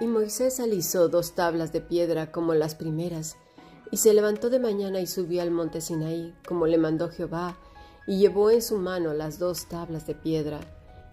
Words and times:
Y 0.00 0.06
Moisés 0.06 0.60
alisó 0.60 1.08
dos 1.08 1.34
tablas 1.34 1.72
de 1.72 1.80
piedra 1.80 2.30
como 2.30 2.54
las 2.54 2.76
primeras, 2.76 3.36
y 3.90 3.96
se 3.96 4.14
levantó 4.14 4.48
de 4.48 4.60
mañana 4.60 5.00
y 5.00 5.08
subió 5.08 5.42
al 5.42 5.50
monte 5.50 5.80
Sinaí, 5.80 6.34
como 6.46 6.68
le 6.68 6.78
mandó 6.78 7.08
Jehová, 7.08 7.58
y 8.06 8.18
llevó 8.18 8.50
en 8.50 8.62
su 8.62 8.78
mano 8.78 9.12
las 9.12 9.40
dos 9.40 9.66
tablas 9.66 10.06
de 10.06 10.14
piedra. 10.14 10.60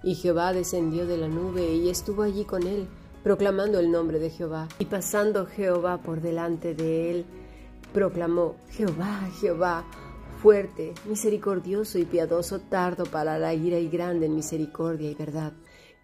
Y 0.03 0.13
Jehová 0.13 0.53
descendió 0.53 1.07
de 1.07 1.17
la 1.17 1.27
nube 1.27 1.73
y 1.73 1.89
estuvo 1.89 2.21
allí 2.21 2.45
con 2.45 2.67
él, 2.67 2.87
proclamando 3.23 3.79
el 3.79 3.91
nombre 3.91 4.19
de 4.19 4.29
Jehová. 4.29 4.67
Y 4.77 4.85
pasando 4.85 5.47
Jehová 5.47 5.97
por 5.97 6.21
delante 6.21 6.75
de 6.75 7.09
él, 7.09 7.25
proclamó, 7.91 8.55
Jehová, 8.69 9.27
Jehová, 9.41 9.83
fuerte, 10.43 10.93
misericordioso 11.05 11.97
y 11.97 12.05
piadoso, 12.05 12.59
tardo 12.59 13.05
para 13.05 13.39
la 13.39 13.55
ira 13.55 13.79
y 13.79 13.89
grande 13.89 14.27
en 14.27 14.35
misericordia 14.35 15.09
y 15.09 15.15
verdad 15.15 15.53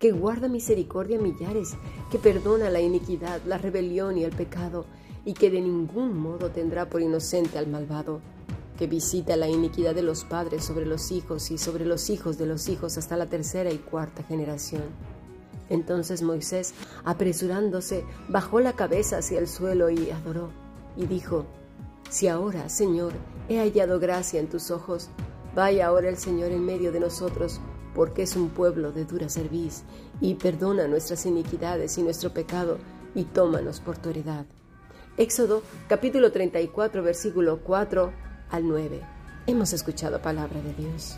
que 0.01 0.11
guarda 0.11 0.47
misericordia 0.47 1.19
a 1.19 1.21
millares, 1.21 1.75
que 2.09 2.17
perdona 2.17 2.71
la 2.71 2.81
iniquidad, 2.81 3.39
la 3.45 3.59
rebelión 3.59 4.17
y 4.17 4.23
el 4.23 4.31
pecado, 4.31 4.87
y 5.25 5.33
que 5.33 5.51
de 5.51 5.61
ningún 5.61 6.17
modo 6.17 6.49
tendrá 6.49 6.89
por 6.89 7.03
inocente 7.03 7.59
al 7.59 7.67
malvado, 7.67 8.19
que 8.79 8.87
visita 8.87 9.37
la 9.37 9.47
iniquidad 9.47 9.93
de 9.93 10.01
los 10.01 10.23
padres 10.23 10.65
sobre 10.65 10.87
los 10.87 11.11
hijos 11.11 11.51
y 11.51 11.59
sobre 11.59 11.85
los 11.85 12.09
hijos 12.09 12.39
de 12.39 12.47
los 12.47 12.67
hijos 12.67 12.97
hasta 12.97 13.15
la 13.15 13.27
tercera 13.27 13.71
y 13.71 13.77
cuarta 13.77 14.23
generación. 14.23 14.81
Entonces 15.69 16.23
Moisés, 16.23 16.73
apresurándose, 17.05 18.03
bajó 18.27 18.59
la 18.59 18.73
cabeza 18.73 19.19
hacia 19.19 19.37
el 19.37 19.47
suelo 19.47 19.91
y 19.91 20.09
adoró, 20.09 20.49
y 20.97 21.05
dijo, 21.05 21.45
Si 22.09 22.27
ahora, 22.27 22.69
Señor, 22.69 23.13
he 23.49 23.59
hallado 23.59 23.99
gracia 23.99 24.39
en 24.39 24.49
tus 24.49 24.71
ojos, 24.71 25.09
vaya 25.53 25.85
ahora 25.85 26.09
el 26.09 26.17
Señor 26.17 26.51
en 26.51 26.65
medio 26.65 26.91
de 26.91 26.99
nosotros, 26.99 27.61
porque 27.95 28.23
es 28.23 28.35
un 28.35 28.49
pueblo 28.49 28.91
de 28.91 29.05
dura 29.05 29.29
cerviz, 29.29 29.83
y 30.19 30.35
perdona 30.35 30.87
nuestras 30.87 31.25
iniquidades 31.25 31.97
y 31.97 32.03
nuestro 32.03 32.31
pecado, 32.31 32.77
y 33.15 33.23
tómanos 33.25 33.79
por 33.79 33.97
tu 33.97 34.09
heredad. 34.09 34.45
Éxodo 35.17 35.61
capítulo 35.87 36.31
34 36.31 37.03
versículo 37.03 37.59
4 37.63 38.11
al 38.49 38.67
9. 38.67 39.01
Hemos 39.47 39.73
escuchado 39.73 40.21
palabra 40.21 40.61
de 40.61 40.73
Dios. 40.73 41.17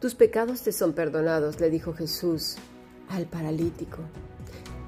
Tus 0.00 0.14
pecados 0.14 0.62
te 0.62 0.70
son 0.70 0.92
perdonados, 0.92 1.58
le 1.58 1.70
dijo 1.70 1.92
Jesús 1.92 2.54
al 3.08 3.26
paralítico. 3.26 3.98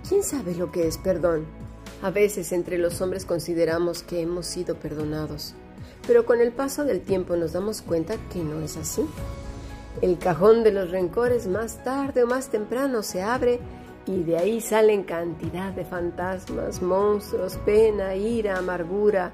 ¿Quién 0.08 0.22
sabe 0.22 0.54
lo 0.54 0.70
que 0.70 0.86
es 0.86 0.98
perdón? 0.98 1.46
A 2.00 2.10
veces 2.10 2.52
entre 2.52 2.78
los 2.78 3.00
hombres 3.00 3.24
consideramos 3.24 4.04
que 4.04 4.20
hemos 4.20 4.46
sido 4.46 4.76
perdonados, 4.76 5.54
pero 6.06 6.24
con 6.24 6.40
el 6.40 6.52
paso 6.52 6.84
del 6.84 7.00
tiempo 7.00 7.34
nos 7.34 7.52
damos 7.52 7.82
cuenta 7.82 8.14
que 8.32 8.38
no 8.44 8.60
es 8.60 8.76
así. 8.76 9.04
El 10.00 10.16
cajón 10.16 10.62
de 10.62 10.70
los 10.70 10.92
rencores 10.92 11.48
más 11.48 11.82
tarde 11.82 12.22
o 12.22 12.28
más 12.28 12.48
temprano 12.48 13.02
se 13.02 13.20
abre 13.20 13.58
y 14.06 14.22
de 14.22 14.38
ahí 14.38 14.60
salen 14.60 15.02
cantidad 15.02 15.72
de 15.72 15.84
fantasmas, 15.84 16.82
monstruos, 16.82 17.56
pena, 17.66 18.14
ira, 18.14 18.58
amargura, 18.58 19.32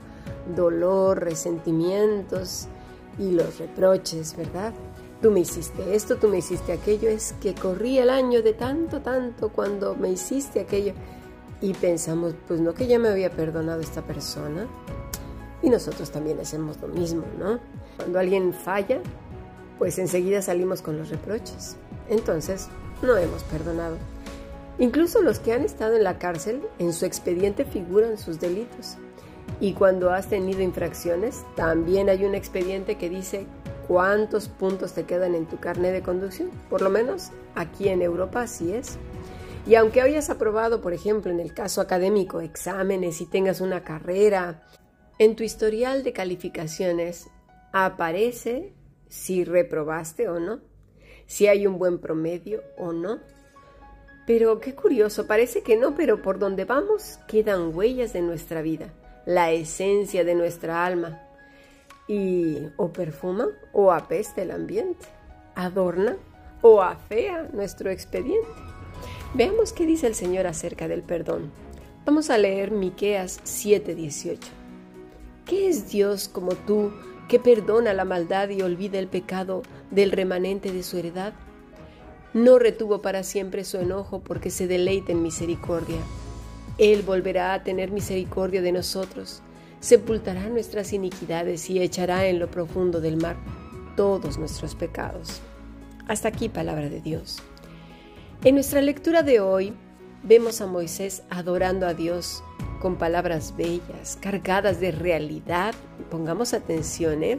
dolor, 0.56 1.22
resentimientos 1.22 2.66
y 3.18 3.32
los 3.32 3.58
reproches, 3.58 4.34
¿verdad? 4.34 4.72
Tú 5.22 5.30
me 5.30 5.40
hiciste 5.40 5.94
esto, 5.94 6.16
tú 6.16 6.28
me 6.28 6.38
hiciste 6.38 6.72
aquello, 6.72 7.08
es 7.08 7.34
que 7.40 7.54
corría 7.54 8.02
el 8.02 8.10
año 8.10 8.42
de 8.42 8.52
tanto, 8.52 9.00
tanto 9.00 9.50
cuando 9.50 9.94
me 9.94 10.10
hiciste 10.10 10.60
aquello. 10.60 10.92
Y 11.60 11.72
pensamos, 11.74 12.34
pues 12.46 12.60
no 12.60 12.74
que 12.74 12.86
ya 12.86 12.98
me 12.98 13.08
había 13.08 13.30
perdonado 13.30 13.80
esta 13.80 14.02
persona. 14.02 14.66
Y 15.62 15.70
nosotros 15.70 16.10
también 16.10 16.38
hacemos 16.38 16.78
lo 16.80 16.88
mismo, 16.88 17.24
¿no? 17.38 17.58
Cuando 17.96 18.18
alguien 18.18 18.52
falla, 18.52 19.00
pues 19.78 19.98
enseguida 19.98 20.42
salimos 20.42 20.82
con 20.82 20.98
los 20.98 21.08
reproches. 21.08 21.76
Entonces, 22.08 22.68
no 23.02 23.16
hemos 23.16 23.42
perdonado. 23.44 23.96
Incluso 24.78 25.22
los 25.22 25.38
que 25.38 25.54
han 25.54 25.62
estado 25.62 25.96
en 25.96 26.04
la 26.04 26.18
cárcel, 26.18 26.60
en 26.78 26.92
su 26.92 27.06
expediente 27.06 27.64
figuran 27.64 28.18
sus 28.18 28.38
delitos. 28.38 28.96
Y 29.60 29.72
cuando 29.72 30.10
has 30.10 30.28
tenido 30.28 30.60
infracciones, 30.60 31.44
también 31.56 32.10
hay 32.10 32.26
un 32.26 32.34
expediente 32.34 32.96
que 32.96 33.08
dice 33.08 33.46
cuántos 33.86 34.48
puntos 34.48 34.92
te 34.92 35.04
quedan 35.04 35.34
en 35.34 35.46
tu 35.46 35.58
carnet 35.58 35.92
de 35.92 36.02
conducción. 36.02 36.50
Por 36.68 36.82
lo 36.82 36.90
menos 36.90 37.30
aquí 37.54 37.88
en 37.88 38.02
Europa 38.02 38.42
así 38.42 38.72
es. 38.72 38.98
Y 39.66 39.74
aunque 39.74 40.00
hayas 40.00 40.30
aprobado, 40.30 40.80
por 40.80 40.92
ejemplo, 40.92 41.32
en 41.32 41.40
el 41.40 41.52
caso 41.52 41.80
académico, 41.80 42.40
exámenes 42.40 43.20
y 43.20 43.26
tengas 43.26 43.60
una 43.60 43.82
carrera, 43.82 44.62
en 45.18 45.34
tu 45.34 45.42
historial 45.42 46.04
de 46.04 46.12
calificaciones 46.12 47.28
aparece 47.72 48.74
si 49.08 49.44
reprobaste 49.44 50.28
o 50.28 50.38
no, 50.38 50.60
si 51.26 51.48
hay 51.48 51.66
un 51.66 51.78
buen 51.78 51.98
promedio 51.98 52.62
o 52.76 52.92
no. 52.92 53.18
Pero 54.26 54.60
qué 54.60 54.74
curioso, 54.74 55.26
parece 55.26 55.62
que 55.62 55.76
no, 55.76 55.94
pero 55.94 56.22
por 56.22 56.38
donde 56.38 56.64
vamos 56.64 57.18
quedan 57.26 57.74
huellas 57.74 58.12
de 58.12 58.22
nuestra 58.22 58.62
vida, 58.62 58.92
la 59.24 59.52
esencia 59.52 60.24
de 60.24 60.34
nuestra 60.34 60.84
alma, 60.84 61.25
y 62.08 62.68
o 62.76 62.92
perfuma 62.92 63.48
o 63.72 63.92
apesta 63.92 64.42
el 64.42 64.50
ambiente, 64.50 65.06
adorna 65.54 66.16
o 66.62 66.82
afea 66.82 67.48
nuestro 67.52 67.90
expediente. 67.90 68.48
Veamos 69.34 69.72
qué 69.72 69.86
dice 69.86 70.06
el 70.06 70.14
Señor 70.14 70.46
acerca 70.46 70.88
del 70.88 71.02
perdón. 71.02 71.50
Vamos 72.04 72.30
a 72.30 72.38
leer 72.38 72.70
Miqueas 72.70 73.40
7:18. 73.44 74.38
¿Qué 75.44 75.68
es 75.68 75.90
Dios 75.90 76.28
como 76.28 76.52
tú 76.54 76.92
que 77.28 77.38
perdona 77.38 77.92
la 77.92 78.04
maldad 78.04 78.48
y 78.48 78.62
olvida 78.62 78.98
el 78.98 79.08
pecado 79.08 79.62
del 79.90 80.12
remanente 80.12 80.72
de 80.72 80.82
su 80.82 80.98
heredad? 80.98 81.34
No 82.32 82.58
retuvo 82.58 83.02
para 83.02 83.22
siempre 83.22 83.64
su 83.64 83.78
enojo 83.78 84.20
porque 84.20 84.50
se 84.50 84.66
deleita 84.66 85.12
en 85.12 85.22
misericordia. 85.22 85.98
Él 86.78 87.02
volverá 87.02 87.54
a 87.54 87.62
tener 87.62 87.90
misericordia 87.90 88.60
de 88.60 88.72
nosotros 88.72 89.42
sepultará 89.80 90.48
nuestras 90.48 90.92
iniquidades 90.92 91.68
y 91.70 91.80
echará 91.80 92.26
en 92.26 92.38
lo 92.38 92.50
profundo 92.50 93.00
del 93.00 93.16
mar 93.16 93.36
todos 93.96 94.38
nuestros 94.38 94.74
pecados. 94.74 95.40
Hasta 96.08 96.28
aquí 96.28 96.48
palabra 96.48 96.88
de 96.88 97.00
Dios. 97.00 97.38
En 98.44 98.54
nuestra 98.54 98.80
lectura 98.82 99.22
de 99.22 99.40
hoy 99.40 99.72
vemos 100.22 100.60
a 100.60 100.66
Moisés 100.66 101.22
adorando 101.30 101.86
a 101.86 101.94
Dios 101.94 102.42
con 102.80 102.96
palabras 102.96 103.54
bellas, 103.56 104.18
cargadas 104.20 104.80
de 104.80 104.92
realidad, 104.92 105.74
pongamos 106.10 106.54
atención, 106.54 107.22
¿eh? 107.22 107.38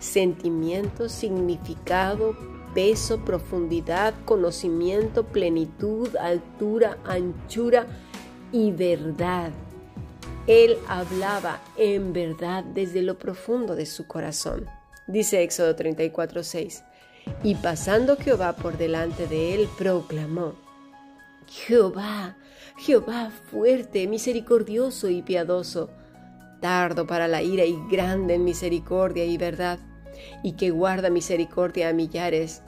sentimiento, 0.00 1.08
significado, 1.08 2.36
peso, 2.74 3.24
profundidad, 3.24 4.12
conocimiento, 4.24 5.24
plenitud, 5.24 6.14
altura, 6.16 6.98
anchura 7.04 7.86
y 8.52 8.72
verdad. 8.72 9.52
Él 10.46 10.76
hablaba 10.88 11.62
en 11.76 12.12
verdad 12.12 12.64
desde 12.64 13.02
lo 13.02 13.18
profundo 13.18 13.74
de 13.76 13.86
su 13.86 14.06
corazón. 14.06 14.66
Dice 15.06 15.42
Éxodo 15.42 15.74
34:6. 15.74 16.84
Y 17.42 17.54
pasando 17.54 18.16
Jehová 18.16 18.54
por 18.54 18.76
delante 18.76 19.26
de 19.26 19.54
él, 19.54 19.68
proclamó, 19.78 20.54
Jehová, 21.46 22.36
Jehová 22.76 23.30
fuerte, 23.50 24.06
misericordioso 24.06 25.08
y 25.08 25.22
piadoso, 25.22 25.88
tardo 26.60 27.06
para 27.06 27.28
la 27.28 27.42
ira 27.42 27.64
y 27.64 27.76
grande 27.90 28.34
en 28.34 28.44
misericordia 28.44 29.24
y 29.24 29.38
verdad, 29.38 29.78
y 30.42 30.52
que 30.52 30.70
guarda 30.70 31.08
misericordia 31.08 31.88
a 31.88 31.92
millares, 31.92 32.62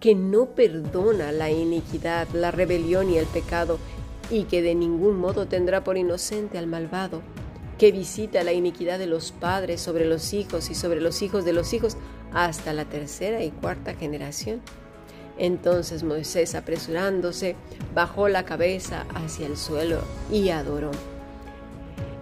que 0.00 0.14
no 0.14 0.54
perdona 0.54 1.32
la 1.32 1.50
iniquidad, 1.50 2.28
la 2.34 2.50
rebelión 2.50 3.10
y 3.10 3.18
el 3.18 3.26
pecado, 3.26 3.78
y 4.30 4.44
que 4.44 4.62
de 4.62 4.74
ningún 4.74 5.18
modo 5.18 5.46
tendrá 5.46 5.84
por 5.84 5.96
inocente 5.96 6.58
al 6.58 6.66
malvado, 6.66 7.22
que 7.78 7.92
visita 7.92 8.44
la 8.44 8.52
iniquidad 8.52 8.98
de 8.98 9.06
los 9.06 9.32
padres 9.32 9.80
sobre 9.80 10.04
los 10.04 10.32
hijos 10.32 10.70
y 10.70 10.74
sobre 10.74 11.00
los 11.00 11.22
hijos 11.22 11.44
de 11.44 11.52
los 11.52 11.72
hijos 11.72 11.96
hasta 12.32 12.72
la 12.72 12.84
tercera 12.84 13.42
y 13.42 13.50
cuarta 13.50 13.94
generación. 13.94 14.60
Entonces 15.38 16.02
Moisés, 16.02 16.54
apresurándose, 16.54 17.56
bajó 17.94 18.28
la 18.28 18.44
cabeza 18.44 19.06
hacia 19.14 19.46
el 19.46 19.56
suelo 19.56 20.00
y 20.30 20.50
adoró. 20.50 20.90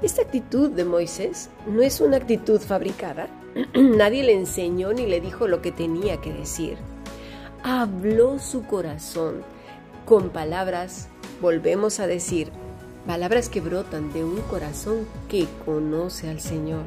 Esta 0.02 0.22
actitud 0.22 0.70
de 0.70 0.84
Moisés 0.84 1.50
no 1.66 1.82
es 1.82 2.00
una 2.00 2.16
actitud 2.16 2.60
fabricada. 2.60 3.28
Nadie 3.74 4.22
le 4.22 4.32
enseñó 4.32 4.92
ni 4.92 5.06
le 5.06 5.20
dijo 5.20 5.46
lo 5.46 5.60
que 5.60 5.72
tenía 5.72 6.20
que 6.20 6.32
decir. 6.32 6.78
Habló 7.62 8.38
su 8.38 8.62
corazón 8.62 9.42
con 10.06 10.30
palabras, 10.30 11.08
volvemos 11.40 12.00
a 12.00 12.06
decir, 12.06 12.50
palabras 13.06 13.48
que 13.48 13.60
brotan 13.60 14.12
de 14.12 14.24
un 14.24 14.40
corazón 14.42 15.06
que 15.28 15.46
conoce 15.64 16.28
al 16.28 16.40
Señor, 16.40 16.84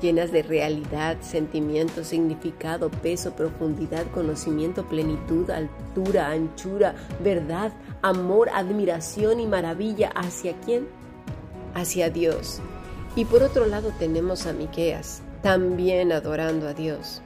llenas 0.00 0.32
de 0.32 0.42
realidad, 0.42 1.18
sentimiento, 1.20 2.04
significado, 2.04 2.90
peso, 2.90 3.32
profundidad, 3.32 4.06
conocimiento, 4.12 4.88
plenitud, 4.88 5.50
altura, 5.50 6.30
anchura, 6.30 6.94
verdad, 7.22 7.72
amor, 8.02 8.48
admiración 8.50 9.40
y 9.40 9.46
maravilla. 9.46 10.10
¿Hacia 10.14 10.54
quién? 10.60 10.88
Hacia 11.74 12.10
Dios. 12.10 12.60
Y 13.14 13.24
por 13.24 13.42
otro 13.42 13.66
lado 13.66 13.92
tenemos 13.98 14.46
a 14.46 14.52
Miqueas, 14.52 15.22
también 15.42 16.12
adorando 16.12 16.68
a 16.68 16.74
Dios. 16.74 17.22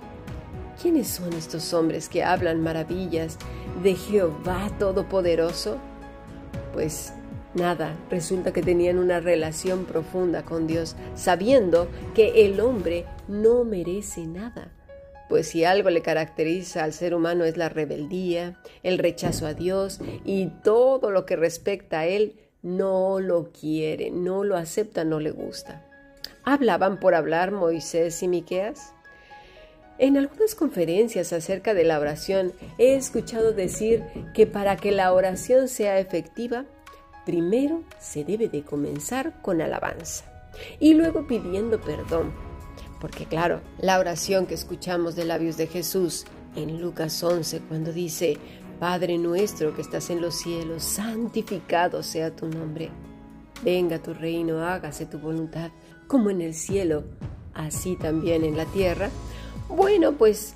¿Quiénes 0.81 1.09
son 1.09 1.33
estos 1.33 1.73
hombres 1.73 2.09
que 2.09 2.25
hablan 2.25 2.63
maravillas 2.63 3.39
de 3.83 3.95
Jehová 3.95 4.71
Todopoderoso? 4.79 5.79
Pues 6.75 7.13
nada, 7.55 7.97
resulta 8.11 8.53
que 8.53 8.61
tenían 8.61 8.99
una 8.99 9.21
relación 9.21 9.85
profunda 9.85 10.45
con 10.45 10.67
Dios, 10.67 10.97
sabiendo 11.15 11.89
que 12.17 12.45
el 12.45 12.59
hombre 12.59 13.07
no 13.29 13.63
merece 13.63 14.27
nada. 14.27 14.73
Pues 15.29 15.49
si 15.49 15.65
algo 15.65 15.89
le 15.89 16.03
caracteriza 16.03 16.83
al 16.83 16.93
ser 16.93 17.15
humano 17.15 17.45
es 17.45 17.57
la 17.57 17.69
rebeldía, 17.69 18.61
el 18.83 18.99
rechazo 18.99 19.47
a 19.47 19.55
Dios 19.55 20.01
y 20.25 20.49
todo 20.65 21.13
lo 21.13 21.25
que 21.27 21.37
respecta 21.37 22.01
a 22.01 22.07
Él, 22.07 22.41
no 22.63 23.21
lo 23.21 23.53
quiere, 23.53 24.11
no 24.11 24.43
lo 24.43 24.57
acepta, 24.57 25.05
no 25.05 25.21
le 25.21 25.31
gusta. 25.31 25.87
¿Hablaban 26.43 26.99
por 26.99 27.15
hablar 27.15 27.53
Moisés 27.53 28.21
y 28.23 28.29
Miqueas? 28.29 28.94
En 29.97 30.17
algunas 30.17 30.57
conferencias 30.57 31.33
acerca 31.33 31.73
de 31.73 31.85
la 31.85 32.01
oración 32.01 32.53
he 32.79 32.97
escuchado 32.97 33.53
decir 33.53 34.03
que 34.35 34.47
para 34.47 34.77
que 34.77 34.91
la 34.91 35.13
oración 35.13 35.69
sea 35.69 36.01
efectiva, 36.01 36.65
primero 37.25 37.85
se 38.01 38.25
debe 38.25 38.49
de 38.49 38.63
comenzar 38.63 39.41
con 39.41 39.61
alabanza 39.61 40.25
y 40.81 40.95
luego 40.95 41.27
pidiendo 41.29 41.81
perdón. 41.81 42.33
Porque 43.01 43.27
claro, 43.27 43.61
la 43.79 44.01
oración 44.01 44.47
que 44.47 44.55
escuchamos 44.55 45.15
de 45.15 45.27
labios 45.27 45.57
de 45.57 45.69
Jesús 45.69 46.25
en 46.57 46.81
Lucas 46.81 47.23
11 47.23 47.61
cuando 47.69 47.93
dice, 47.93 48.37
Padre 48.81 49.17
nuestro 49.19 49.77
que 49.77 49.83
estás 49.83 50.11
en 50.11 50.21
los 50.21 50.35
cielos, 50.35 50.83
santificado 50.83 52.03
sea 52.03 52.35
tu 52.35 52.49
nombre. 52.49 52.91
Venga 53.63 54.03
tu 54.03 54.13
reino, 54.13 54.59
hágase 54.59 55.07
tu 55.07 55.19
voluntad, 55.19 55.71
como 56.09 56.31
en 56.31 56.41
el 56.41 56.55
cielo, 56.55 57.05
así 57.55 57.97
también 57.97 58.45
en 58.45 58.57
la 58.57 58.65
tierra 58.67 59.11
bueno, 59.75 60.13
pues 60.13 60.55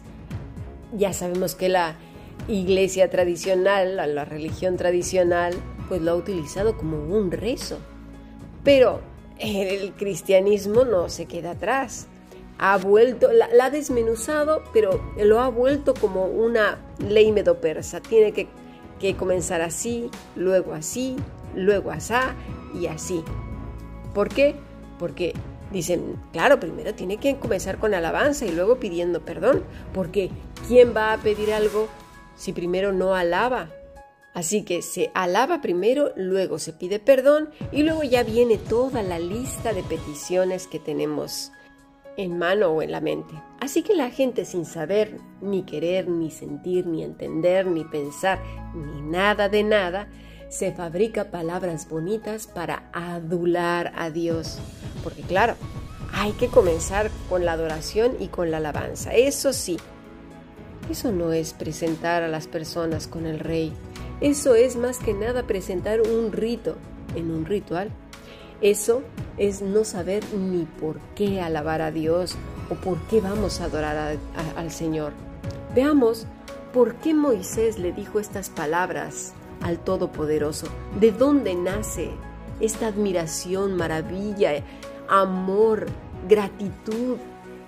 ya 0.96 1.12
sabemos 1.12 1.54
que 1.54 1.68
la 1.68 1.96
iglesia 2.46 3.10
tradicional, 3.10 3.96
la 3.96 4.24
religión 4.24 4.76
tradicional, 4.76 5.54
pues 5.88 6.02
lo 6.02 6.12
ha 6.12 6.14
utilizado 6.14 6.76
como 6.76 6.98
un 6.98 7.30
rezo. 7.30 7.78
Pero 8.64 9.00
el 9.38 9.92
cristianismo 9.92 10.84
no 10.84 11.08
se 11.08 11.26
queda 11.26 11.52
atrás. 11.52 12.06
Ha 12.58 12.76
vuelto, 12.76 13.30
la, 13.32 13.48
ha 13.64 13.70
desmenuzado, 13.70 14.62
pero 14.72 15.00
lo 15.16 15.40
ha 15.40 15.48
vuelto 15.48 15.94
como 15.94 16.26
una 16.26 16.78
ley 16.98 17.32
medopersa. 17.32 18.00
Tiene 18.00 18.32
que, 18.32 18.48
que 18.98 19.16
comenzar 19.16 19.60
así, 19.60 20.10
luego 20.34 20.74
así, 20.74 21.16
luego 21.54 21.90
asá 21.90 22.34
y 22.74 22.86
así. 22.86 23.22
¿Por 24.12 24.28
qué? 24.28 24.56
Porque 24.98 25.34
Dicen, 25.72 26.16
claro, 26.32 26.58
primero 26.58 26.94
tiene 26.94 27.18
que 27.18 27.36
comenzar 27.36 27.78
con 27.78 27.94
alabanza 27.94 28.46
y 28.46 28.52
luego 28.52 28.80
pidiendo 28.80 29.24
perdón, 29.24 29.64
porque 29.92 30.30
¿quién 30.66 30.94
va 30.96 31.12
a 31.12 31.18
pedir 31.18 31.52
algo 31.52 31.88
si 32.36 32.52
primero 32.52 32.92
no 32.92 33.14
alaba? 33.14 33.70
Así 34.32 34.62
que 34.62 34.82
se 34.82 35.10
alaba 35.14 35.60
primero, 35.60 36.12
luego 36.16 36.58
se 36.58 36.72
pide 36.72 37.00
perdón 37.00 37.50
y 37.72 37.82
luego 37.82 38.02
ya 38.02 38.22
viene 38.22 38.56
toda 38.56 39.02
la 39.02 39.18
lista 39.18 39.72
de 39.72 39.82
peticiones 39.82 40.66
que 40.66 40.78
tenemos 40.78 41.50
en 42.16 42.38
mano 42.38 42.68
o 42.68 42.82
en 42.82 42.92
la 42.92 43.00
mente. 43.00 43.34
Así 43.60 43.82
que 43.82 43.94
la 43.94 44.10
gente 44.10 44.44
sin 44.44 44.64
saber, 44.64 45.18
ni 45.40 45.64
querer, 45.64 46.08
ni 46.08 46.30
sentir, 46.30 46.86
ni 46.86 47.02
entender, 47.02 47.66
ni 47.66 47.84
pensar, 47.84 48.40
ni 48.74 49.02
nada 49.02 49.48
de 49.48 49.62
nada, 49.62 50.08
se 50.48 50.72
fabrica 50.72 51.30
palabras 51.30 51.88
bonitas 51.88 52.46
para 52.46 52.88
adular 52.92 53.92
a 53.96 54.10
Dios. 54.10 54.58
Porque 55.04 55.22
claro, 55.22 55.54
hay 56.12 56.32
que 56.32 56.48
comenzar 56.48 57.10
con 57.28 57.44
la 57.44 57.52
adoración 57.52 58.16
y 58.18 58.28
con 58.28 58.50
la 58.50 58.58
alabanza. 58.58 59.14
Eso 59.14 59.52
sí, 59.52 59.78
eso 60.90 61.12
no 61.12 61.32
es 61.32 61.52
presentar 61.52 62.22
a 62.22 62.28
las 62.28 62.46
personas 62.46 63.06
con 63.06 63.26
el 63.26 63.38
rey. 63.38 63.72
Eso 64.20 64.54
es 64.54 64.76
más 64.76 64.98
que 64.98 65.14
nada 65.14 65.44
presentar 65.44 66.00
un 66.00 66.32
rito 66.32 66.76
en 67.14 67.30
un 67.30 67.44
ritual. 67.44 67.90
Eso 68.60 69.02
es 69.36 69.62
no 69.62 69.84
saber 69.84 70.24
ni 70.34 70.64
por 70.64 70.98
qué 71.14 71.40
alabar 71.40 71.82
a 71.82 71.92
Dios 71.92 72.36
o 72.70 72.74
por 72.74 72.98
qué 73.02 73.20
vamos 73.20 73.60
a 73.60 73.64
adorar 73.64 74.18
al 74.56 74.70
Señor. 74.72 75.12
Veamos 75.74 76.26
por 76.72 76.96
qué 76.96 77.14
Moisés 77.14 77.78
le 77.78 77.92
dijo 77.92 78.18
estas 78.18 78.50
palabras 78.50 79.34
al 79.68 79.78
Todopoderoso. 79.78 80.66
¿De 80.98 81.12
dónde 81.12 81.54
nace 81.54 82.10
esta 82.60 82.88
admiración, 82.88 83.76
maravilla, 83.76 84.64
amor, 85.08 85.86
gratitud 86.28 87.16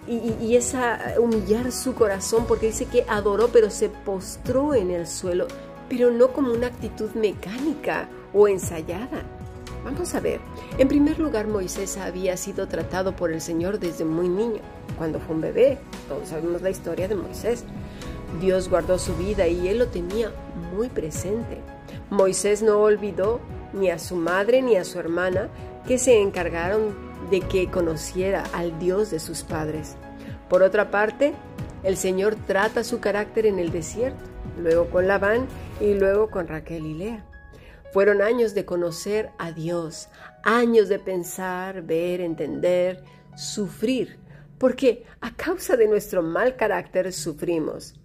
y, 0.08 0.56
esa 0.56 1.14
humillar 1.20 1.70
su 1.70 1.94
corazón? 1.94 2.46
Porque 2.48 2.68
dice 2.68 2.86
que 2.86 3.04
adoró, 3.06 3.48
pero 3.52 3.70
se 3.70 3.90
postró 3.90 4.74
en 4.74 4.90
el 4.90 5.06
suelo, 5.06 5.46
pero 5.88 6.10
no 6.10 6.32
como 6.32 6.52
una 6.52 6.68
actitud 6.68 7.10
mecánica 7.12 8.08
o 8.32 8.48
ensayada. 8.48 9.22
Vamos 9.84 10.14
a 10.14 10.20
ver. 10.20 10.40
En 10.78 10.88
primer 10.88 11.18
lugar, 11.18 11.46
Moisés 11.46 11.96
había 11.96 12.36
sido 12.36 12.66
tratado 12.68 13.16
por 13.16 13.30
el 13.30 13.40
Señor 13.40 13.78
desde 13.78 14.04
muy 14.04 14.28
niño, 14.28 14.60
cuando 14.96 15.20
fue 15.20 15.34
un 15.34 15.40
bebé. 15.40 15.78
Todos 16.08 16.28
sabemos 16.28 16.62
la 16.62 16.70
historia 16.70 17.08
de 17.08 17.14
Moisés. 17.14 17.64
Dios 18.40 18.68
guardó 18.68 18.98
su 18.98 19.14
vida 19.16 19.48
y 19.48 19.68
él 19.68 19.78
lo 19.78 19.88
tenía 19.88 20.32
muy 20.74 20.88
presente. 20.88 21.58
Moisés 22.10 22.62
no 22.62 22.80
olvidó 22.80 23.40
ni 23.72 23.90
a 23.90 23.98
su 23.98 24.16
madre 24.16 24.62
ni 24.62 24.76
a 24.76 24.84
su 24.84 24.98
hermana 24.98 25.48
que 25.86 25.98
se 25.98 26.20
encargaron 26.20 26.94
de 27.30 27.40
que 27.40 27.70
conociera 27.70 28.42
al 28.52 28.78
Dios 28.78 29.10
de 29.10 29.20
sus 29.20 29.42
padres. 29.42 29.96
Por 30.48 30.62
otra 30.62 30.90
parte, 30.90 31.32
el 31.84 31.96
Señor 31.96 32.34
trata 32.34 32.82
su 32.82 33.00
carácter 33.00 33.46
en 33.46 33.58
el 33.58 33.70
desierto, 33.70 34.24
luego 34.58 34.90
con 34.90 35.06
Labán 35.06 35.46
y 35.80 35.94
luego 35.94 36.30
con 36.30 36.48
Raquel 36.48 36.84
y 36.86 36.94
Lea. 36.94 37.24
Fueron 37.92 38.22
años 38.22 38.54
de 38.54 38.64
conocer 38.64 39.30
a 39.38 39.52
Dios, 39.52 40.08
años 40.42 40.88
de 40.88 40.98
pensar, 40.98 41.82
ver, 41.82 42.20
entender, 42.20 43.02
sufrir, 43.36 44.18
porque 44.58 45.04
a 45.20 45.34
causa 45.34 45.76
de 45.76 45.88
nuestro 45.88 46.22
mal 46.22 46.56
carácter 46.56 47.12
sufrimos. 47.12 47.99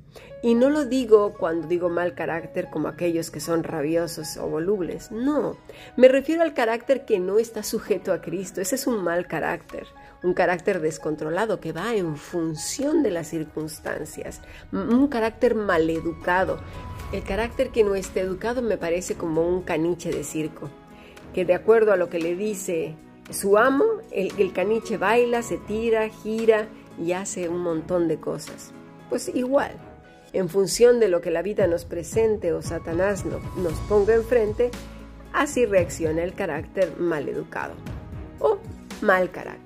Y 0.46 0.54
no 0.54 0.70
lo 0.70 0.86
digo 0.86 1.34
cuando 1.34 1.68
digo 1.68 1.90
mal 1.90 2.14
carácter 2.14 2.70
como 2.70 2.88
aquellos 2.88 3.32
que 3.32 3.40
son 3.40 3.64
rabiosos 3.64 4.38
o 4.38 4.48
volubles, 4.48 5.12
no, 5.12 5.58
me 5.98 6.08
refiero 6.08 6.44
al 6.44 6.54
carácter 6.54 7.04
que 7.04 7.18
no 7.18 7.40
está 7.40 7.64
sujeto 7.64 8.14
a 8.14 8.22
Cristo, 8.22 8.62
ese 8.62 8.76
es 8.76 8.86
un 8.86 9.04
mal 9.04 9.26
carácter, 9.26 9.88
un 10.22 10.36
carácter 10.36 10.82
descontrolado 10.82 11.60
que 11.60 11.72
va 11.72 11.96
en 11.96 12.16
función 12.16 13.02
de 13.02 13.10
las 13.10 13.30
circunstancias, 13.30 14.40
un 14.72 15.08
carácter 15.08 15.56
maleducado. 15.56 16.60
El 17.12 17.24
carácter 17.24 17.72
que 17.72 17.84
no 17.84 17.96
está 17.96 18.20
educado 18.20 18.62
me 18.62 18.78
parece 18.78 19.16
como 19.16 19.50
un 19.50 19.64
caniche 19.64 20.12
de 20.12 20.24
circo, 20.24 20.70
que 21.34 21.44
de 21.44 21.56
acuerdo 21.56 21.92
a 21.92 21.98
lo 21.98 22.12
que 22.12 22.20
le 22.20 22.36
dice 22.36 22.96
su 23.32 23.58
amo, 23.58 23.86
el, 24.12 24.32
el 24.38 24.54
caniche 24.54 24.98
baila, 24.98 25.42
se 25.42 25.58
tira, 25.58 26.08
gira 26.08 26.68
y 27.04 27.14
hace 27.14 27.50
un 27.50 27.62
montón 27.62 28.08
de 28.08 28.20
cosas. 28.20 28.74
Pues 29.10 29.32
igual, 29.34 29.72
en 30.36 30.50
función 30.50 31.00
de 31.00 31.08
lo 31.08 31.22
que 31.22 31.32
la 31.32 31.42
vida 31.42 31.66
nos 31.66 31.86
presente 31.86 32.52
o 32.52 32.62
Satanás 32.62 33.24
nos 33.26 33.74
ponga 33.88 34.16
enfrente, 34.16 34.70
así 35.32 35.66
reacciona 35.66 36.24
el 36.24 36.34
carácter 36.34 36.98
mal 37.00 37.30
educado 37.30 37.74
o 38.40 38.58
mal 39.02 39.32
carácter. 39.32 39.64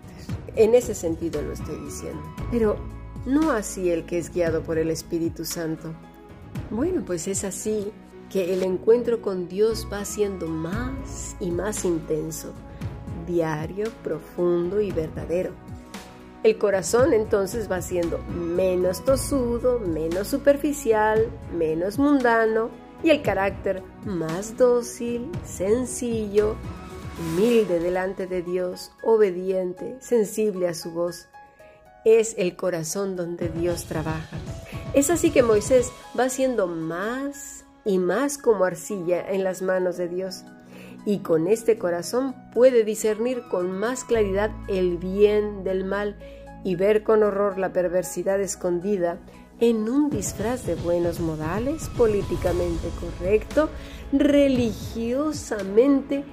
En 0.55 0.75
ese 0.75 0.93
sentido 0.93 1.41
lo 1.41 1.53
estoy 1.53 1.75
diciendo. 1.83 2.21
Pero 2.51 2.77
no 3.25 3.49
así 3.49 3.89
el 3.89 4.05
que 4.05 4.19
es 4.19 4.31
guiado 4.31 4.61
por 4.61 4.77
el 4.77 4.91
Espíritu 4.91 5.43
Santo. 5.43 5.91
Bueno, 6.69 7.03
pues 7.03 7.27
es 7.27 7.43
así 7.43 7.91
que 8.29 8.53
el 8.53 8.61
encuentro 8.61 9.23
con 9.23 9.47
Dios 9.47 9.87
va 9.91 10.05
siendo 10.05 10.47
más 10.47 11.35
y 11.39 11.49
más 11.49 11.83
intenso, 11.83 12.53
diario, 13.25 13.85
profundo 14.03 14.81
y 14.81 14.91
verdadero. 14.91 15.51
El 16.41 16.57
corazón 16.57 17.13
entonces 17.13 17.69
va 17.69 17.81
siendo 17.81 18.17
menos 18.29 19.03
tosudo, 19.03 19.79
menos 19.79 20.29
superficial, 20.29 21.29
menos 21.53 21.99
mundano 21.99 22.69
y 23.03 23.09
el 23.09 23.21
carácter 23.21 23.83
más 24.05 24.55
dócil, 24.55 25.29
sencillo, 25.43 26.55
humilde 27.19 27.79
delante 27.79 28.25
de 28.25 28.41
Dios, 28.41 28.91
obediente, 29.03 29.97
sensible 29.99 30.69
a 30.69 30.73
su 30.73 30.91
voz. 30.91 31.27
Es 32.05 32.35
el 32.37 32.55
corazón 32.55 33.17
donde 33.17 33.49
Dios 33.49 33.83
trabaja. 33.85 34.37
Es 34.93 35.09
así 35.09 35.31
que 35.31 35.43
Moisés 35.43 35.91
va 36.17 36.29
siendo 36.29 36.67
más 36.67 37.65
y 37.83 37.97
más 37.97 38.37
como 38.37 38.63
arcilla 38.63 39.29
en 39.29 39.43
las 39.43 39.61
manos 39.61 39.97
de 39.97 40.07
Dios. 40.07 40.45
Y 41.05 41.19
con 41.19 41.47
este 41.47 41.77
corazón 41.77 42.35
puede 42.53 42.83
discernir 42.83 43.43
con 43.49 43.71
más 43.71 44.03
claridad 44.03 44.51
el 44.67 44.97
bien 44.97 45.63
del 45.63 45.85
mal 45.85 46.17
y 46.63 46.75
ver 46.75 47.03
con 47.03 47.23
horror 47.23 47.57
la 47.57 47.71
perversidad 47.71 48.41
escondida 48.41 49.17
en 49.59 49.89
un 49.89 50.09
disfraz 50.09 50.65
de 50.65 50.75
buenos 50.75 51.19
modales, 51.19 51.89
políticamente 51.97 52.89
correcto, 52.99 53.69
religiosamente 54.13 56.23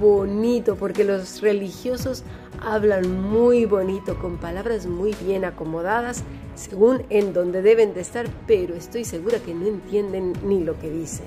bonito, 0.00 0.76
porque 0.76 1.04
los 1.04 1.40
religiosos 1.40 2.24
hablan 2.60 3.20
muy 3.20 3.64
bonito, 3.64 4.18
con 4.18 4.38
palabras 4.38 4.86
muy 4.86 5.14
bien 5.24 5.44
acomodadas, 5.44 6.22
según 6.54 7.02
en 7.10 7.32
donde 7.32 7.62
deben 7.62 7.94
de 7.94 8.00
estar, 8.00 8.26
pero 8.46 8.74
estoy 8.74 9.04
segura 9.04 9.38
que 9.38 9.54
no 9.54 9.66
entienden 9.66 10.32
ni 10.44 10.62
lo 10.62 10.78
que 10.78 10.90
dicen. 10.90 11.26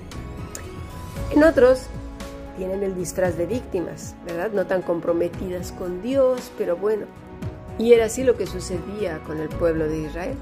En 1.32 1.44
otros 1.44 1.88
tienen 2.60 2.84
el 2.84 2.94
disfraz 2.94 3.38
de 3.38 3.46
víctimas, 3.46 4.16
¿verdad? 4.26 4.52
No 4.52 4.68
tan 4.68 4.82
comprometidas 4.82 5.72
con 5.72 6.02
Dios, 6.02 6.52
pero 6.58 6.76
bueno. 6.76 7.06
Y 7.78 7.94
era 7.94 8.06
así 8.06 8.26
lo 8.26 8.36
que 8.36 8.46
sucedía 8.46 9.20
con 9.26 9.40
el 9.40 9.48
pueblo 9.48 9.88
de 9.88 10.00
Israel. 10.00 10.36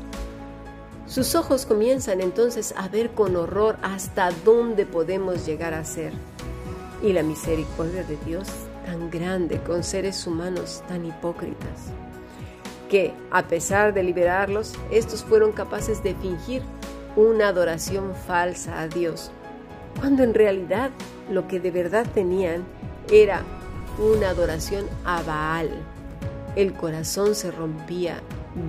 Sus 1.06 1.36
ojos 1.36 1.68
comienzan 1.68 2.20
entonces 2.20 2.74
a 2.76 2.88
ver 2.88 3.12
con 3.12 3.36
horror 3.36 3.78
hasta 3.84 4.32
dónde 4.44 4.88
podemos 4.88 5.46
llegar 5.46 5.76
a 5.76 5.86
ser 5.86 6.12
y 7.04 7.14
la 7.14 7.22
misericordia 7.22 8.04
de 8.04 8.18
Dios 8.26 8.48
tan 8.84 9.12
grande 9.12 9.62
con 9.62 9.84
seres 9.84 10.26
humanos 10.26 10.82
tan 10.88 11.06
hipócritas, 11.06 11.92
que 12.90 13.14
a 13.30 13.48
pesar 13.48 13.94
de 13.94 14.02
liberarlos, 14.02 14.74
estos 14.90 15.24
fueron 15.24 15.52
capaces 15.52 16.02
de 16.02 16.16
fingir 16.16 16.64
una 17.16 17.50
adoración 17.50 18.16
falsa 18.26 18.82
a 18.82 18.88
Dios, 18.88 19.32
cuando 20.00 20.24
en 20.24 20.34
realidad 20.34 20.92
lo 21.30 21.48
que 21.48 21.60
de 21.60 21.72
verdad 21.72 22.06
tenían 22.14 22.64
era 23.12 23.44
una 24.00 24.30
adoración 24.30 24.86
a 25.06 25.22
Baal. 25.24 25.70
El 26.56 26.74
corazón 26.74 27.36
se 27.36 27.52
rompía 27.52 28.22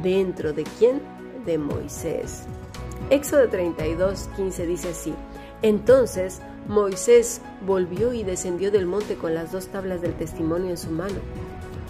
dentro 0.03 0.53
de 0.53 0.65
quién? 0.79 1.01
De 1.45 1.59
Moisés. 1.59 2.45
Éxodo 3.11 3.49
32, 3.49 4.29
15 4.37 4.67
dice 4.67 4.89
así, 4.91 5.15
entonces 5.63 6.41
Moisés 6.67 7.41
volvió 7.65 8.13
y 8.13 8.23
descendió 8.23 8.71
del 8.71 8.87
monte 8.87 9.17
con 9.17 9.35
las 9.35 9.53
dos 9.53 9.69
tablas 9.69 10.03
del 10.03 10.15
testimonio 10.15 10.71
en 10.71 10.77
su 10.77 10.91
mano, 10.91 11.19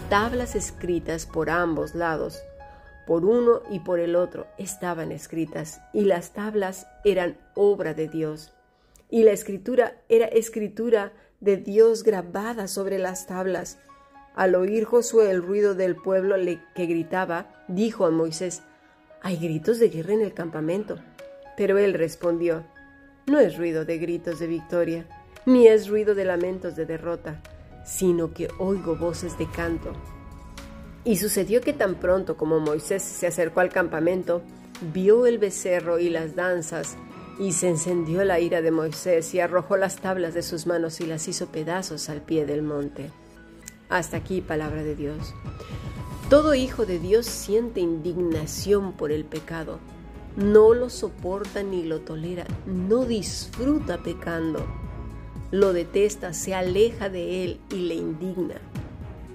tablas 0.09 0.55
escritas 0.55 1.25
por 1.25 1.49
ambos 1.49 1.95
lados, 1.95 2.41
por 3.05 3.25
uno 3.25 3.61
y 3.69 3.79
por 3.79 3.99
el 3.99 4.15
otro 4.15 4.47
estaban 4.57 5.11
escritas, 5.11 5.81
y 5.91 6.05
las 6.05 6.31
tablas 6.31 6.87
eran 7.03 7.37
obra 7.53 7.93
de 7.93 8.07
Dios, 8.07 8.53
y 9.09 9.23
la 9.23 9.31
escritura 9.31 10.01
era 10.07 10.27
escritura 10.27 11.13
de 11.39 11.57
Dios 11.57 12.03
grabada 12.03 12.67
sobre 12.67 12.99
las 12.99 13.27
tablas. 13.27 13.79
Al 14.35 14.55
oír 14.55 14.85
Josué 14.85 15.31
el 15.31 15.41
ruido 15.41 15.75
del 15.75 15.95
pueblo 15.95 16.35
que 16.75 16.85
gritaba, 16.85 17.65
dijo 17.67 18.05
a 18.05 18.11
Moisés, 18.11 18.61
Hay 19.21 19.37
gritos 19.37 19.79
de 19.79 19.89
guerra 19.89 20.13
en 20.13 20.21
el 20.21 20.33
campamento. 20.33 20.99
Pero 21.57 21.77
él 21.77 21.93
respondió, 21.93 22.63
no 23.25 23.39
es 23.39 23.57
ruido 23.57 23.85
de 23.85 23.97
gritos 23.97 24.39
de 24.39 24.47
victoria, 24.47 25.05
ni 25.45 25.67
es 25.67 25.87
ruido 25.87 26.15
de 26.15 26.25
lamentos 26.25 26.75
de 26.75 26.85
derrota, 26.85 27.41
sino 27.85 28.33
que 28.33 28.47
oigo 28.57 28.95
voces 28.95 29.37
de 29.37 29.49
canto. 29.51 29.93
Y 31.03 31.17
sucedió 31.17 31.61
que 31.61 31.73
tan 31.73 31.95
pronto 31.95 32.37
como 32.37 32.59
Moisés 32.59 33.03
se 33.03 33.27
acercó 33.27 33.59
al 33.59 33.69
campamento, 33.69 34.41
vio 34.93 35.25
el 35.25 35.37
becerro 35.37 35.99
y 35.99 36.09
las 36.09 36.35
danzas, 36.35 36.97
y 37.39 37.53
se 37.53 37.69
encendió 37.69 38.25
la 38.25 38.41
ira 38.41 38.61
de 38.61 38.69
Moisés 38.69 39.33
y 39.33 39.39
arrojó 39.39 39.77
las 39.77 39.95
tablas 39.95 40.33
de 40.33 40.43
sus 40.43 40.67
manos 40.67 40.99
y 40.99 41.05
las 41.05 41.27
hizo 41.29 41.47
pedazos 41.47 42.09
al 42.09 42.21
pie 42.21 42.45
del 42.45 42.61
monte. 42.61 43.09
Hasta 43.87 44.17
aquí 44.17 44.41
palabra 44.41 44.83
de 44.83 44.95
Dios. 44.95 45.33
Todo 46.29 46.53
hijo 46.53 46.85
de 46.85 46.99
Dios 46.99 47.25
siente 47.25 47.79
indignación 47.79 48.91
por 48.93 49.11
el 49.11 49.23
pecado, 49.23 49.79
no 50.35 50.73
lo 50.73 50.89
soporta 50.89 51.63
ni 51.63 51.83
lo 51.83 52.01
tolera, 52.01 52.45
no 52.67 53.05
disfruta 53.05 53.97
pecando, 54.03 54.67
lo 55.49 55.73
detesta, 55.73 56.33
se 56.33 56.53
aleja 56.53 57.09
de 57.09 57.43
él 57.43 57.61
y 57.71 57.77
le 57.87 57.95
indigna. 57.95 58.61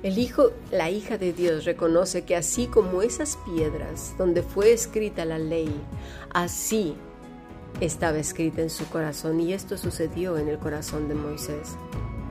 El 0.04 0.18
hijo, 0.18 0.50
la 0.70 0.90
hija 0.90 1.16
de 1.16 1.32
Dios 1.32 1.64
reconoce 1.64 2.24
que 2.24 2.36
así 2.36 2.66
como 2.66 3.00
esas 3.00 3.38
piedras 3.46 4.14
donde 4.18 4.42
fue 4.42 4.72
escrita 4.72 5.24
la 5.24 5.38
ley, 5.38 5.74
así 6.32 6.94
estaba 7.80 8.18
escrita 8.18 8.62
en 8.62 8.70
su 8.70 8.86
corazón 8.86 9.40
y 9.40 9.52
esto 9.52 9.76
sucedió 9.76 10.38
en 10.38 10.48
el 10.48 10.58
corazón 10.58 11.08
de 11.08 11.14
Moisés. 11.14 11.76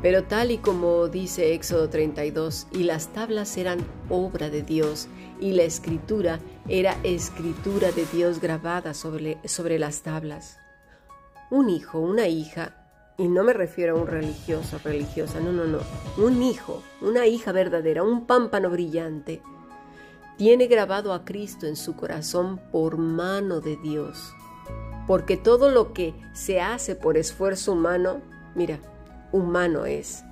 Pero 0.01 0.23
tal 0.23 0.51
y 0.51 0.57
como 0.57 1.07
dice 1.07 1.53
Éxodo 1.53 1.89
32, 1.89 2.67
y 2.71 2.83
las 2.83 3.07
tablas 3.13 3.55
eran 3.55 3.79
obra 4.09 4.49
de 4.49 4.61
Dios, 4.61 5.07
y 5.39 5.53
la 5.53 5.63
escritura 5.63 6.41
era 6.67 6.97
escritura 7.03 7.91
de 7.93 8.05
Dios 8.11 8.41
grabada 8.41 8.93
sobre, 8.93 9.37
sobre 9.45 9.79
las 9.79 10.01
tablas. 10.01 10.57
Un 11.49 11.69
hijo, 11.69 11.99
una 11.99 12.27
hija, 12.27 12.83
y 13.17 13.29
no 13.29 13.45
me 13.45 13.53
refiero 13.53 13.97
a 13.97 14.01
un 14.01 14.07
religioso, 14.07 14.77
religiosa, 14.83 15.39
no, 15.39 15.53
no, 15.53 15.65
no, 15.65 15.79
un 16.17 16.43
hijo, 16.43 16.83
una 17.01 17.25
hija 17.25 17.53
verdadera, 17.53 18.03
un 18.03 18.25
pámpano 18.25 18.69
brillante, 18.69 19.41
tiene 20.37 20.67
grabado 20.67 21.13
a 21.13 21.23
Cristo 21.23 21.65
en 21.65 21.77
su 21.77 21.95
corazón 21.95 22.59
por 22.71 22.97
mano 22.97 23.61
de 23.61 23.77
Dios. 23.77 24.33
Porque 25.07 25.37
todo 25.37 25.69
lo 25.69 25.93
que 25.93 26.13
se 26.33 26.61
hace 26.61 26.95
por 26.95 27.17
esfuerzo 27.17 27.73
humano, 27.73 28.21
mira, 28.55 28.79
humano 29.31 29.85
es. 29.85 30.23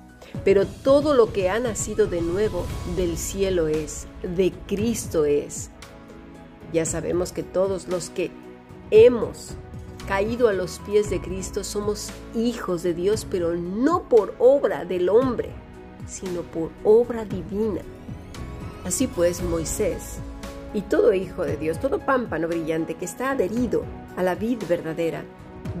Pero 0.44 0.66
todo 0.66 1.14
lo 1.14 1.32
que 1.32 1.50
ha 1.50 1.58
nacido 1.58 2.06
de 2.06 2.22
nuevo 2.22 2.64
del 2.96 3.18
cielo 3.18 3.68
es, 3.68 4.06
de 4.22 4.52
Cristo 4.66 5.24
es. 5.24 5.70
Ya 6.72 6.86
sabemos 6.86 7.32
que 7.32 7.42
todos 7.42 7.88
los 7.88 8.08
que 8.08 8.30
hemos 8.90 9.54
caído 10.06 10.48
a 10.48 10.52
los 10.52 10.78
pies 10.80 11.10
de 11.10 11.20
Cristo 11.20 11.64
somos 11.64 12.10
hijos 12.34 12.82
de 12.82 12.94
Dios, 12.94 13.26
pero 13.30 13.54
no 13.54 14.08
por 14.08 14.34
obra 14.38 14.84
del 14.84 15.08
hombre, 15.08 15.50
sino 16.06 16.42
por 16.42 16.70
obra 16.82 17.24
divina. 17.24 17.82
Así 18.84 19.06
pues, 19.06 19.42
Moisés 19.42 20.18
y 20.74 20.82
todo 20.82 21.12
hijo 21.12 21.44
de 21.44 21.56
Dios, 21.56 21.78
todo 21.78 21.98
pámpano 21.98 22.48
brillante 22.48 22.94
que 22.94 23.04
está 23.04 23.32
adherido 23.32 23.84
a 24.16 24.22
la 24.22 24.34
vid 24.34 24.62
verdadera, 24.68 25.22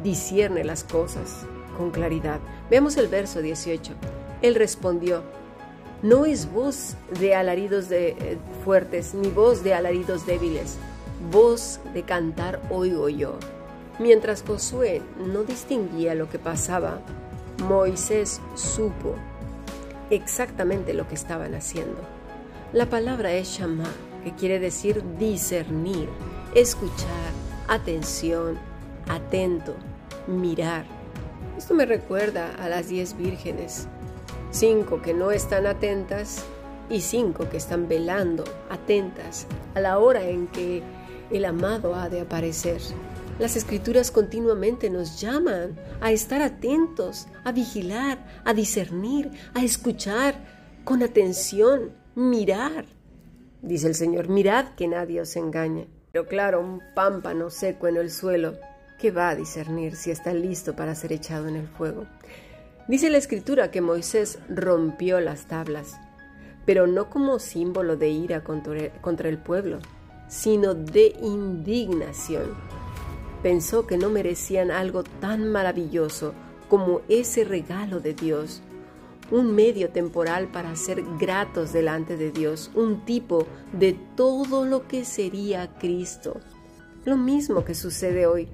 discierne 0.02 0.64
las 0.64 0.84
cosas, 0.84 1.46
con 1.76 1.90
claridad. 1.90 2.40
Veamos 2.70 2.96
el 2.96 3.08
verso 3.08 3.40
18. 3.40 3.92
Él 4.42 4.54
respondió, 4.54 5.22
no 6.02 6.24
es 6.26 6.50
voz 6.52 6.96
de 7.20 7.34
alaridos 7.34 7.88
de, 7.88 8.08
eh, 8.08 8.38
fuertes, 8.64 9.14
ni 9.14 9.28
voz 9.28 9.62
de 9.62 9.74
alaridos 9.74 10.26
débiles, 10.26 10.76
voz 11.30 11.80
de 11.94 12.02
cantar 12.02 12.60
oigo 12.70 13.08
yo. 13.08 13.36
Mientras 13.98 14.42
Josué 14.42 15.00
no 15.18 15.44
distinguía 15.44 16.14
lo 16.14 16.28
que 16.28 16.38
pasaba, 16.38 17.00
Moisés 17.68 18.40
supo 18.54 19.14
exactamente 20.10 20.92
lo 20.92 21.06
que 21.06 21.14
estaban 21.14 21.54
haciendo. 21.54 22.00
La 22.72 22.86
palabra 22.86 23.32
es 23.32 23.48
shama, 23.48 23.88
que 24.24 24.32
quiere 24.32 24.58
decir 24.58 25.02
discernir, 25.18 26.08
escuchar, 26.54 27.32
atención, 27.68 28.58
atento, 29.08 29.74
mirar. 30.26 30.84
Esto 31.56 31.74
me 31.74 31.86
recuerda 31.86 32.54
a 32.56 32.68
las 32.68 32.88
diez 32.88 33.16
vírgenes, 33.16 33.88
cinco 34.50 35.02
que 35.02 35.14
no 35.14 35.30
están 35.30 35.66
atentas 35.66 36.44
y 36.88 37.00
cinco 37.00 37.48
que 37.48 37.56
están 37.56 37.88
velando, 37.88 38.44
atentas 38.70 39.46
a 39.74 39.80
la 39.80 39.98
hora 39.98 40.28
en 40.28 40.46
que 40.48 40.82
el 41.30 41.44
amado 41.44 41.94
ha 41.94 42.08
de 42.08 42.20
aparecer. 42.20 42.80
Las 43.38 43.56
escrituras 43.56 44.10
continuamente 44.10 44.90
nos 44.90 45.20
llaman 45.20 45.78
a 46.00 46.12
estar 46.12 46.42
atentos, 46.42 47.28
a 47.44 47.52
vigilar, 47.52 48.18
a 48.44 48.52
discernir, 48.52 49.30
a 49.54 49.64
escuchar 49.64 50.34
con 50.84 51.02
atención, 51.02 51.92
mirar. 52.14 52.84
Dice 53.62 53.86
el 53.86 53.94
Señor, 53.94 54.28
mirad 54.28 54.74
que 54.76 54.88
nadie 54.88 55.20
os 55.20 55.34
engañe. 55.36 55.88
Pero 56.12 56.26
claro, 56.26 56.60
un 56.60 56.82
pámpano 56.94 57.48
seco 57.48 57.88
en 57.88 57.96
el 57.96 58.10
suelo 58.10 58.54
¿qué 59.02 59.10
va 59.10 59.30
a 59.30 59.34
discernir 59.34 59.96
si 59.96 60.12
está 60.12 60.32
listo 60.32 60.76
para 60.76 60.94
ser 60.94 61.12
echado 61.12 61.48
en 61.48 61.56
el 61.56 61.66
fuego? 61.66 62.06
Dice 62.86 63.10
la 63.10 63.18
escritura 63.18 63.72
que 63.72 63.80
Moisés 63.80 64.38
rompió 64.48 65.18
las 65.18 65.46
tablas, 65.46 65.98
pero 66.64 66.86
no 66.86 67.10
como 67.10 67.40
símbolo 67.40 67.96
de 67.96 68.10
ira 68.10 68.44
contra 68.44 69.28
el 69.28 69.38
pueblo, 69.38 69.80
sino 70.28 70.74
de 70.74 71.16
indignación. 71.20 72.54
Pensó 73.42 73.88
que 73.88 73.98
no 73.98 74.08
merecían 74.08 74.70
algo 74.70 75.02
tan 75.02 75.50
maravilloso 75.50 76.32
como 76.68 77.00
ese 77.08 77.42
regalo 77.42 77.98
de 77.98 78.14
Dios, 78.14 78.62
un 79.32 79.54
medio 79.54 79.88
temporal 79.88 80.48
para 80.48 80.76
ser 80.76 81.02
gratos 81.18 81.72
delante 81.72 82.18
de 82.18 82.30
Dios, 82.30 82.70
un 82.74 83.04
tipo 83.06 83.46
de 83.72 83.94
todo 84.14 84.66
lo 84.66 84.86
que 84.86 85.06
sería 85.06 85.72
Cristo. 85.78 86.38
Lo 87.06 87.16
mismo 87.16 87.64
que 87.64 87.74
sucede 87.74 88.26
hoy. 88.26 88.46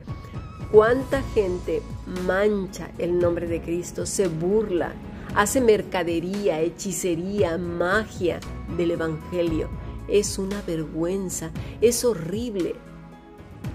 ¿Cuánta 0.70 1.20
gente 1.34 1.82
mancha 2.26 2.92
el 2.98 3.18
nombre 3.18 3.48
de 3.48 3.60
Cristo, 3.60 4.06
se 4.06 4.28
burla, 4.28 4.92
hace 5.34 5.60
mercadería, 5.60 6.60
hechicería, 6.60 7.58
magia 7.58 8.38
del 8.76 8.92
Evangelio? 8.92 9.68
Es 10.06 10.38
una 10.38 10.62
vergüenza, 10.62 11.50
es 11.80 12.04
horrible. 12.04 12.76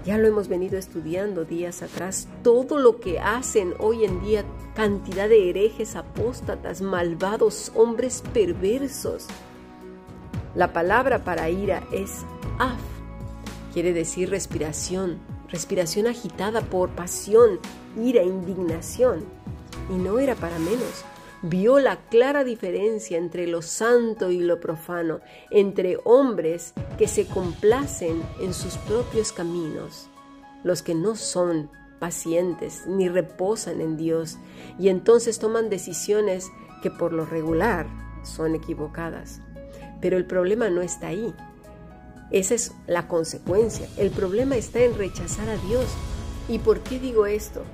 Ya 0.04 0.18
lo 0.18 0.28
hemos 0.28 0.48
venido 0.48 0.76
estudiando 0.76 1.46
días 1.46 1.82
atrás, 1.82 2.28
todo 2.42 2.78
lo 2.78 3.00
que 3.00 3.20
hacen 3.20 3.72
hoy 3.78 4.04
en 4.04 4.20
día 4.22 4.44
cantidad 4.74 5.30
de 5.30 5.48
herejes, 5.48 5.96
apóstatas, 5.96 6.82
malvados, 6.82 7.72
hombres 7.74 8.22
perversos. 8.34 9.26
La 10.54 10.74
palabra 10.74 11.24
para 11.24 11.48
ira 11.48 11.84
es 11.90 12.22
af, 12.58 12.78
quiere 13.72 13.94
decir 13.94 14.28
respiración, 14.28 15.20
respiración 15.48 16.06
agitada 16.06 16.60
por 16.60 16.90
pasión, 16.90 17.58
ira, 17.96 18.22
indignación. 18.22 19.24
Y 19.90 19.94
no 19.94 20.18
era 20.18 20.34
para 20.34 20.58
menos. 20.58 21.04
Vio 21.46 21.78
la 21.78 21.96
clara 22.08 22.42
diferencia 22.42 23.18
entre 23.18 23.46
lo 23.46 23.60
santo 23.60 24.30
y 24.30 24.38
lo 24.38 24.60
profano, 24.60 25.20
entre 25.50 25.98
hombres 26.04 26.72
que 26.96 27.06
se 27.06 27.26
complacen 27.26 28.22
en 28.40 28.54
sus 28.54 28.78
propios 28.78 29.30
caminos, 29.30 30.08
los 30.62 30.80
que 30.80 30.94
no 30.94 31.16
son 31.16 31.70
pacientes 31.98 32.86
ni 32.86 33.10
reposan 33.10 33.82
en 33.82 33.98
Dios 33.98 34.38
y 34.78 34.88
entonces 34.88 35.38
toman 35.38 35.68
decisiones 35.68 36.50
que 36.82 36.90
por 36.90 37.12
lo 37.12 37.26
regular 37.26 37.88
son 38.22 38.54
equivocadas. 38.54 39.42
Pero 40.00 40.16
el 40.16 40.24
problema 40.24 40.70
no 40.70 40.80
está 40.80 41.08
ahí. 41.08 41.34
Esa 42.30 42.54
es 42.54 42.72
la 42.86 43.06
consecuencia. 43.06 43.86
El 43.98 44.08
problema 44.08 44.56
está 44.56 44.80
en 44.80 44.96
rechazar 44.96 45.50
a 45.50 45.58
Dios. 45.58 45.84
¿Y 46.48 46.58
por 46.58 46.80
qué 46.80 46.98
digo 46.98 47.26
esto? 47.26 47.64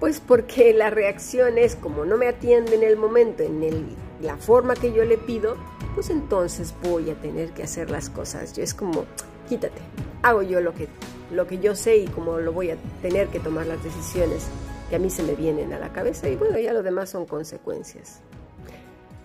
Pues 0.00 0.20
porque 0.20 0.72
la 0.72 0.90
reacción 0.90 1.58
es 1.58 1.74
como 1.74 2.04
no 2.04 2.16
me 2.16 2.28
atiende 2.28 2.76
en 2.76 2.84
el 2.84 2.96
momento, 2.96 3.42
en 3.42 3.96
la 4.22 4.36
forma 4.36 4.74
que 4.74 4.92
yo 4.92 5.04
le 5.04 5.18
pido, 5.18 5.56
pues 5.94 6.10
entonces 6.10 6.74
voy 6.82 7.10
a 7.10 7.14
tener 7.14 7.50
que 7.50 7.64
hacer 7.64 7.90
las 7.90 8.08
cosas. 8.08 8.52
Yo 8.54 8.62
es 8.62 8.74
como, 8.74 9.06
quítate, 9.48 9.80
hago 10.22 10.42
yo 10.42 10.60
lo 10.60 10.72
que, 10.72 10.88
lo 11.32 11.46
que 11.48 11.58
yo 11.58 11.74
sé 11.74 11.96
y 11.96 12.06
como 12.06 12.38
lo 12.38 12.52
voy 12.52 12.70
a 12.70 12.76
tener 13.02 13.28
que 13.28 13.40
tomar 13.40 13.66
las 13.66 13.82
decisiones 13.82 14.46
que 14.88 14.96
a 14.96 14.98
mí 14.98 15.10
se 15.10 15.22
me 15.22 15.34
vienen 15.34 15.72
a 15.72 15.78
la 15.78 15.92
cabeza 15.92 16.28
y 16.28 16.36
bueno, 16.36 16.58
ya 16.58 16.72
lo 16.72 16.82
demás 16.82 17.10
son 17.10 17.26
consecuencias. 17.26 18.20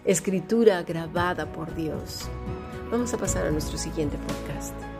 Escritura 0.05 0.83
grabada 0.83 1.51
por 1.51 1.73
Dios. 1.75 2.27
Vamos 2.91 3.13
a 3.13 3.17
pasar 3.17 3.45
a 3.45 3.51
nuestro 3.51 3.77
siguiente 3.77 4.17
podcast. 4.17 4.92